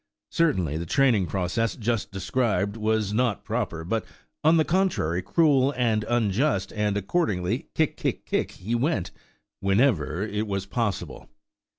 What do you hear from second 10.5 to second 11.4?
possible.